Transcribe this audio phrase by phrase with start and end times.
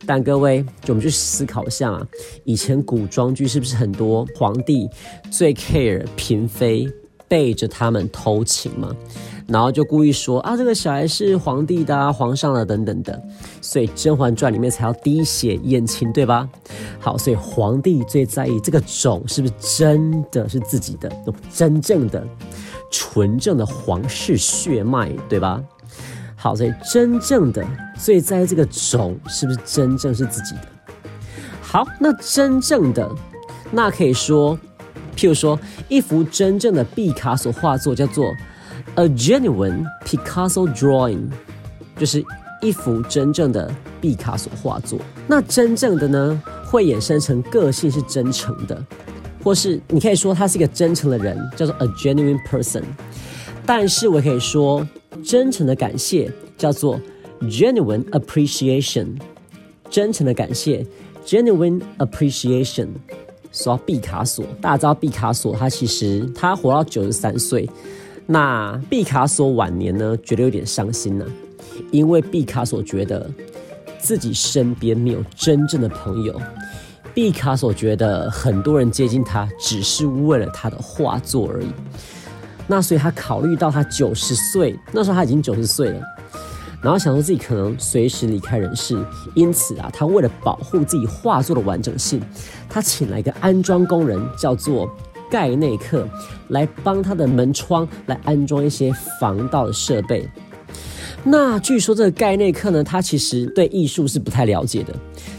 [0.06, 2.06] 但各位，就我们去思考一下啊，
[2.44, 4.88] 以前古装剧是不是很多皇帝
[5.30, 6.88] 最 care 嫔妃
[7.26, 8.94] 背着他们偷情嘛？
[9.48, 13.20] 然后就故意说啊，这个小孩是皇帝的、皇上的等等的，
[13.60, 16.48] 所以《甄嬛传》里面才要滴血验亲，对吧？
[16.98, 21.08] 好，所以皇帝最在意这个种是不是真的是自己的，
[21.54, 22.26] 真正的
[22.90, 25.62] 纯正的皇室血脉，对吧？
[26.46, 27.66] 好，所以真正的
[27.98, 30.68] 最在意这个种是不是真正是自己的？
[31.60, 33.10] 好，那真正的
[33.72, 34.56] 那可以说，
[35.16, 38.32] 譬如说一幅真正的毕卡索画作叫做。
[38.94, 41.24] A genuine Picasso drawing，
[41.98, 42.24] 就是
[42.62, 45.00] 一幅真正的毕卡索画作。
[45.26, 48.80] 那真正的呢，会衍生成个性是真诚的，
[49.42, 52.84] 或是你可以说他是一个真诚的人，叫做 a genuine person。
[53.66, 54.86] 但是我可以说，
[55.26, 57.00] 真诚的感谢叫做
[57.42, 59.08] genuine appreciation。
[59.90, 60.86] 真诚的感谢
[61.26, 62.86] genuine appreciation。
[63.50, 67.68] 说到毕卡索，大家知道毕卡索，他其实他活到九十三岁。
[68.26, 71.26] 那毕卡索晚年呢，觉得有点伤心呢，
[71.90, 73.28] 因为毕卡索觉得
[73.98, 76.40] 自己身边没有真正的朋友。
[77.12, 81.66] 毕卡索觉得很多人接近他，只是为了他的画作而已。
[82.66, 86.00] 那所以他考虑到他九十岁，那时候他已经九十岁了，
[86.82, 88.96] 然后想说自己可能随时离开人世，
[89.34, 92.20] 因此啊，他为了保护自己画作的完整性，
[92.68, 94.88] 他请来一个安装工人，叫做。
[95.28, 96.08] 盖内克
[96.50, 100.24] 来帮他的门窗来安装一些防盗的设备。
[101.24, 104.94] 那据说这个盖内克呢，他其实对艺术是不太了解的，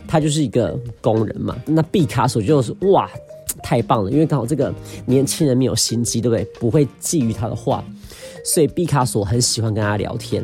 [0.06, 1.56] 他就是一个工人嘛。
[1.66, 3.10] 那毕卡索就是哇，
[3.64, 4.74] 太棒了，因为刚好这个
[5.06, 6.46] 年轻人没有心机，对不对？
[6.60, 7.84] 不会觊觎他的画，
[8.44, 10.44] 所以毕卡索很喜欢跟他聊天。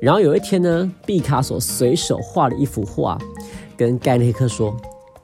[0.00, 3.18] 然后有一天呢，毕卡索随手画了一幅画，
[3.76, 4.76] 跟盖内克说：“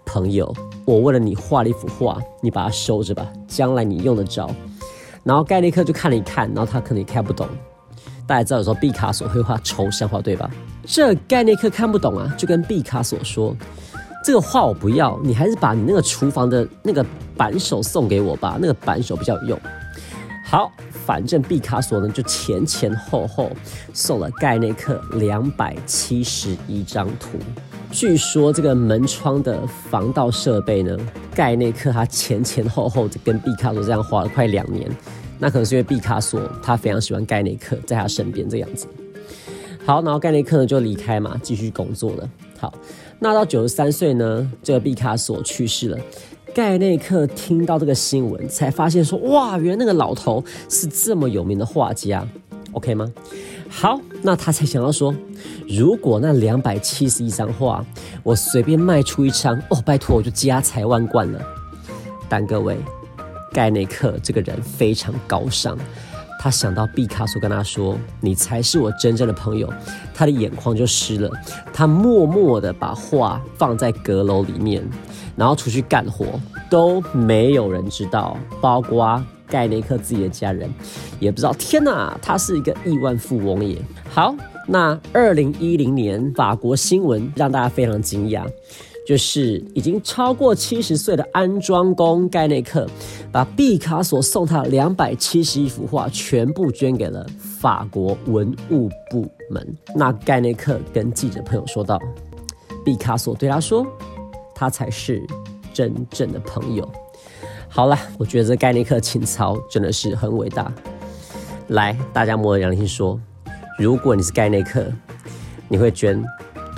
[0.07, 0.55] 朋友。”
[0.87, 4.51] 我为了你画了一幅画，你把它收着吧，将来你用得着。
[5.23, 7.47] 然后盖内克就看了一看，然后他可能也看不懂。
[8.27, 10.51] 大家知道有时候毕卡索会画抽象画，对吧？
[10.87, 13.55] 这盖内克看不懂啊，就跟毕卡索说
[14.23, 17.05] ：“这个画我不要，你还是把你那个厨房的那个
[17.37, 19.61] 扳手送给我吧，那个扳手比较有用。”
[20.45, 20.71] 好，
[21.07, 23.51] 反正毕卡索呢就前前后后
[23.95, 27.39] 送了盖内克两百七十一张图。
[27.93, 30.97] 据说这个门窗的防盗设备呢，
[31.35, 34.91] 盖内克他前前后后跟毕卡索这样花了快两年，
[35.39, 38.87] 那可能是因为毕卡索他非常喜欢盖内克在他身边这样子。
[39.87, 42.29] 好，然后盖内克呢就离开嘛，继续工作了。
[42.59, 42.75] 好，
[43.23, 45.99] 那到九十三岁呢，这个毕卡索去世了。
[46.53, 52.27] 盖内克听到这个新闻，才发现说，哇，原来那个老头是这么有名的画家
[52.73, 53.07] ，OK 吗？
[53.69, 55.15] 好，那他才想到说，
[55.69, 57.85] 如果那两百七十一张画，
[58.25, 61.41] 我随便卖出一张，哦，拜托我就家财万贯了。
[62.29, 62.77] 但各位，
[63.53, 65.79] 盖内克这个人非常高尚，
[66.43, 69.71] 他想到毕卡索跟他说：“你才是我真正的朋友。”
[70.15, 71.31] 他的眼眶就湿了，
[71.71, 74.83] 他默默的把画放在阁楼里面，
[75.37, 76.41] 然后出去干活，
[76.71, 79.23] 都没有人知道，包括。
[79.51, 80.73] 盖内克自己的家人
[81.19, 83.77] 也不知道，天哪，他是一个亿万富翁耶！
[84.09, 84.33] 好，
[84.69, 88.47] 那二零一零年法国新闻让大家非常惊讶，
[89.07, 92.87] 就是已经超过七十岁的安装工盖内克，
[93.33, 97.27] 把毕卡索送他两百七十一幅画全部捐给了
[97.61, 99.77] 法国文物部门。
[99.97, 102.01] 那盖内克跟记者朋友说道
[102.85, 103.85] ：“毕卡索对他说，
[104.55, 105.23] 他才是
[105.73, 106.89] 真正的朋友。”
[107.69, 110.73] 好了，我觉得这概念课情操真的是很伟大。
[111.69, 113.19] 来，大家摸着良心说，
[113.79, 114.85] 如果你是盖内克，
[115.69, 116.21] 你会捐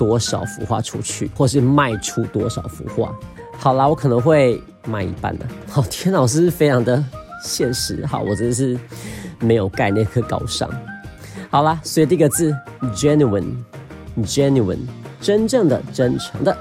[0.03, 3.15] 多少幅画出去，或是卖出多少幅画。
[3.57, 5.45] 好啦，我可能会卖一半的。
[5.69, 7.01] 好， 天老师非常的
[7.41, 8.05] 现实。
[8.05, 8.77] 好，我真的是
[9.39, 10.69] 没有盖那颗高尚。
[11.49, 12.53] 好啦，所以第一个字
[12.93, 14.79] genuine，genuine，
[15.21, 16.53] 真正的、真诚的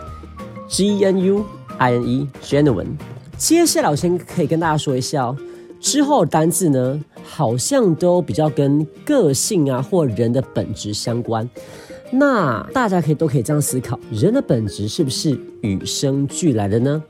[0.69, 1.45] ，G N U
[1.79, 2.95] I N E，genuine。
[3.37, 5.37] 接下来我先可以跟大家说一下哦，
[5.81, 11.49] 之后单字呢，好像都比较跟个性啊或人的本质相关。
[12.15, 15.31] 那大家可以都可以这样思考：人的本质是不是
[15.63, 17.03] 与生俱来的呢？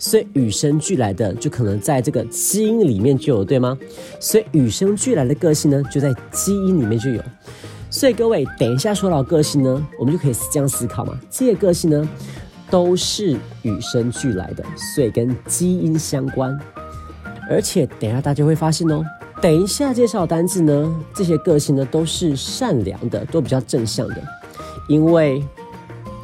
[0.00, 3.78] 所以与生俱来的就可能在这个基因里面就有，对吗？
[4.18, 7.22] 所以与生俱来的个性呢，就在基因里面就有。
[7.88, 12.08] 所以各位，等一下说到个性呢，我们就可以这样思考嘛：这些个性呢，
[12.68, 16.58] 都是与生俱来的，所以跟基因相关。
[17.48, 19.04] 而且等一下大家会发现哦，
[19.40, 24.16] 等一下介绍单字呢，这些个性呢都是善良的，都比较正向的。
[24.88, 25.44] 因为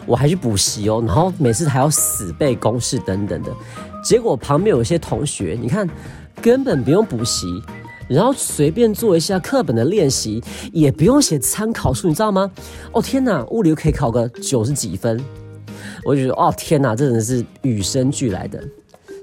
[0.04, 3.52] 我还去补习哦，然后每次还要死背公式等等的。
[4.02, 5.88] 结果旁边有些同学，你看
[6.40, 7.46] 根本不用补习，
[8.08, 10.42] 然后随便做一下课本的练习，
[10.72, 12.50] 也不用写参考书，你知道吗？
[12.92, 15.20] 哦天哪，物理可以考个九十几分。
[16.04, 18.62] 我就觉得哦天哪，这真的是与生俱来的。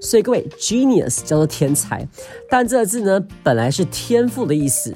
[0.03, 2.05] 所以各位，genius 叫做天才，
[2.49, 4.93] 但这个字呢，本来是天赋的意思。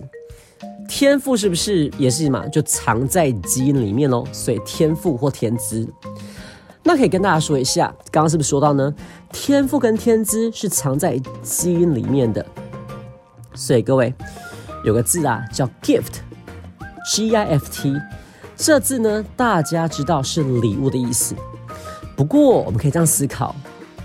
[0.85, 2.45] 天赋是不是也是嘛？
[2.47, 4.25] 就藏在基因里面喽。
[4.33, 5.87] 所以天赋或天资，
[6.83, 8.93] 那可以跟大家说一下，刚刚是不是说到呢？
[9.31, 12.45] 天赋跟天资是藏在基因里面的。
[13.55, 14.13] 所以各位，
[14.83, 17.95] 有个字啊，叫 gift，G I F T，
[18.55, 21.33] 这字呢，大家知道是礼物的意思。
[22.15, 23.55] 不过，我们可以这样思考：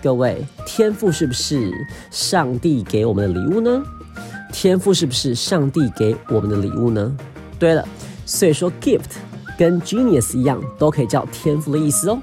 [0.02, 1.70] 各位，天赋是不是
[2.10, 3.84] 上帝给我们的礼物呢？
[4.52, 7.16] 天赋是不是上帝给我们的礼物呢？
[7.56, 7.86] 对了，
[8.26, 9.12] 所以说 gift
[9.56, 12.20] 跟 genius 一样，都可以叫天赋的意思哦。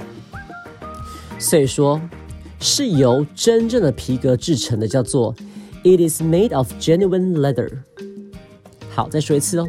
[1.38, 2.00] 所以说，
[2.60, 5.34] 是由真正的皮革制成的，叫做
[5.82, 7.70] "It is made of genuine leather."
[8.90, 9.68] 好，再说一次哦。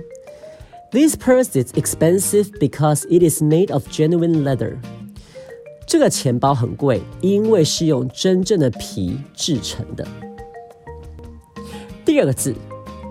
[0.92, 4.78] This purse is expensive because it is made of genuine leather.
[5.88, 10.06] 这个钱包很贵，因为是用真正的皮制成的。
[12.06, 12.54] 第二个字，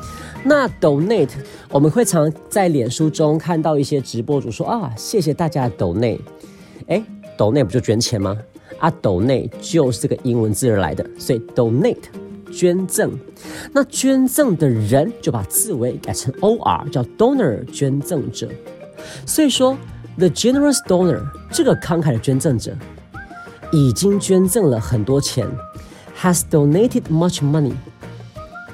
[0.45, 1.31] 那 donate
[1.71, 6.21] 我们会常在脸书中看到一些直播主说啊，谢谢大家的 donate。
[6.89, 7.03] 哎
[7.39, 8.37] ，donate 不就捐钱吗？
[8.79, 11.97] 啊，donate 就是这个英文字而来的，所以 donate
[12.51, 13.13] 捐赠。
[13.73, 18.49] 那捐赠的人就把字尾改成 o r，叫 donor 捐赠者。
[19.27, 19.77] 所以说
[20.17, 22.75] ，the generous donor 这个慷慨的捐赠者
[23.71, 25.47] 已经捐赠了很多钱
[26.19, 27.75] ，has donated much money。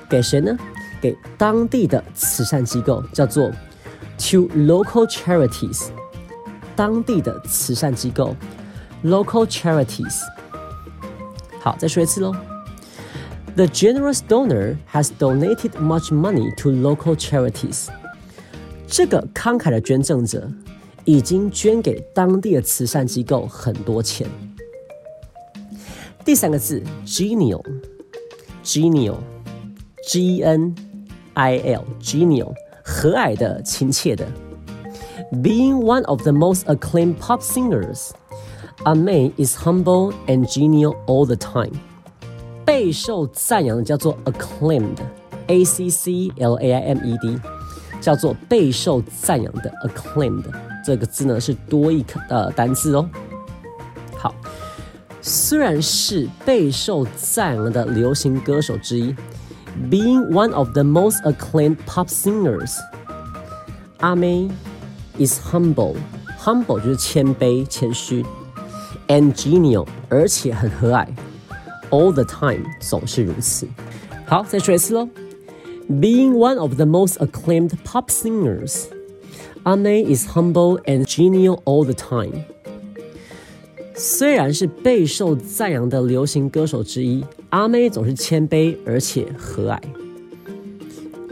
[0.08, 0.56] 给谁呢？
[1.00, 3.50] 给当地的慈善机构，叫做
[4.18, 5.88] to local charities。
[6.74, 8.34] 当地的慈善机构
[9.04, 10.22] ，local charities。
[11.60, 12.34] 好，再说一次喽。
[13.56, 17.88] The generous donor has donated much money to local charities。
[18.86, 20.50] 这个慷慨的捐赠者
[21.04, 24.28] 已经捐给当地的慈善机构很多钱。
[26.24, 29.16] 第三个字，genial，genial
[30.07, 30.75] ，genial，genial，g n
[31.33, 32.53] I L genial
[32.83, 34.25] 和蔼的、亲切的。
[35.31, 38.11] Being one of the most acclaimed pop singers,
[38.83, 41.71] Ame is humble and genial all the time.
[42.65, 47.39] 备受赞扬的叫做 acclaimed，A C C L A I M E D，
[48.01, 50.43] 叫做备受赞扬的 acclaimed
[50.85, 53.09] 这个字呢是多一个呃单字哦。
[54.17, 54.33] 好，
[55.21, 59.15] 虽然是备受赞扬的流行歌手之一。
[59.89, 62.75] being one of the most acclaimed pop singers.
[63.99, 64.51] Ame
[65.17, 65.95] is humble.
[66.39, 68.25] Humble 就是谦卑、谦虚，
[69.07, 71.07] and genial 而且很和蔼，
[71.91, 73.67] all the time 总是如此。
[74.25, 75.07] 好，再说一次喽。
[75.89, 78.85] Being one of the most acclaimed pop singers,
[79.63, 82.45] Ame is humble and genial all the time.
[83.93, 87.23] 虽然是备受赞扬的流行歌手之一，
[87.55, 89.79] 阿妹总是谦卑而且和蔼。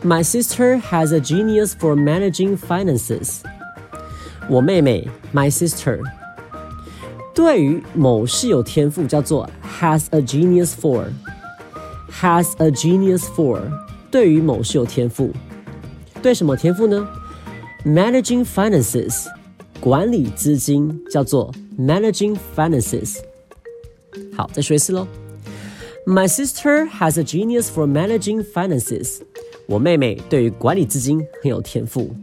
[0.05, 3.41] My sister has a genius for managing finances。
[4.49, 6.01] 我妹妹，my sister，
[7.35, 9.51] 对于某事有天赋，叫做
[9.81, 13.61] has a genius for。Has a genius for
[14.11, 15.35] 对于某事有天赋，
[16.22, 17.08] 对什么天赋呢
[17.84, 19.26] ？Managing finances
[19.80, 23.18] 管理资金叫做 managing finances。
[24.38, 25.08] 好，再说一次喽。
[26.06, 29.22] My sister has a genius for managing finances。
[29.66, 32.14] 我妹妹对于管理资金很有天赋。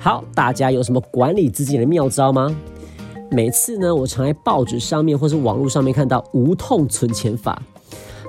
[0.00, 2.54] 好，大家有什么管理资金的妙招吗？
[3.30, 7.62] 每次呢，我常在报纸上面或是网络上面看到无痛存钱法。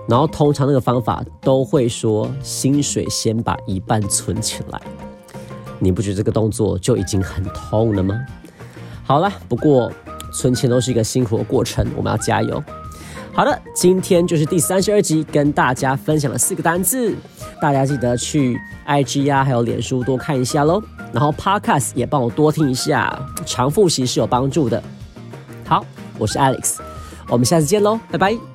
[0.08, 4.82] 然后通常那个方法都会说，薪水先把一半存起来。
[5.80, 8.20] 你不觉得这个动作就已经很痛了吗？
[9.04, 9.92] 好了，不过
[10.32, 12.62] 存钱都是一个辛苦的过程，我们要加油。
[13.34, 17.16] 好的，今天就是第三十二集，跟大家分享了四个单字，
[17.62, 20.82] 大家记得去 IG 呀，还有脸书多看一下喽。
[21.14, 24.82] 然后 Podcast 也帮我多听一下，常复习是有帮助的。
[25.66, 25.86] 好，
[26.18, 26.78] 我是 Alex，
[27.30, 28.51] 我们下次见喽，拜拜。